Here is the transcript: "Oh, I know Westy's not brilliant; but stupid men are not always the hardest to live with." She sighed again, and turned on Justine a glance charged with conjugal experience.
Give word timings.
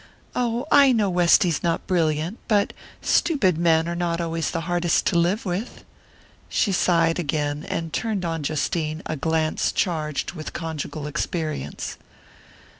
"Oh, 0.35 0.65
I 0.71 0.93
know 0.93 1.11
Westy's 1.11 1.61
not 1.61 1.85
brilliant; 1.85 2.39
but 2.47 2.73
stupid 3.03 3.55
men 3.59 3.87
are 3.87 3.93
not 3.93 4.19
always 4.19 4.49
the 4.49 4.61
hardest 4.61 5.05
to 5.05 5.15
live 5.19 5.45
with." 5.45 5.83
She 6.49 6.71
sighed 6.71 7.19
again, 7.19 7.65
and 7.69 7.93
turned 7.93 8.25
on 8.25 8.41
Justine 8.41 9.03
a 9.05 9.15
glance 9.15 9.71
charged 9.71 10.31
with 10.31 10.53
conjugal 10.53 11.05
experience. 11.05 11.97